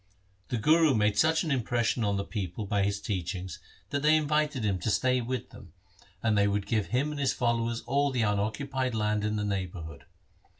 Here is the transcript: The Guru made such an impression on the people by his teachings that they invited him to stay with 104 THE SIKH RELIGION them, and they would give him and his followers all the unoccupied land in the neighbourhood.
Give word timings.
The 0.49 0.57
Guru 0.57 0.95
made 0.95 1.15
such 1.15 1.43
an 1.43 1.51
impression 1.51 2.03
on 2.03 2.17
the 2.17 2.23
people 2.23 2.65
by 2.65 2.81
his 2.81 2.99
teachings 2.99 3.59
that 3.91 4.01
they 4.01 4.15
invited 4.17 4.63
him 4.63 4.79
to 4.79 4.89
stay 4.89 5.21
with 5.21 5.43
104 5.53 5.61
THE 5.61 5.67
SIKH 5.67 5.73
RELIGION 5.75 6.15
them, 6.23 6.27
and 6.27 6.35
they 6.35 6.47
would 6.47 6.65
give 6.65 6.87
him 6.87 7.11
and 7.11 7.19
his 7.19 7.33
followers 7.33 7.83
all 7.85 8.09
the 8.09 8.23
unoccupied 8.23 8.95
land 8.95 9.23
in 9.23 9.35
the 9.35 9.45
neighbourhood. 9.45 10.05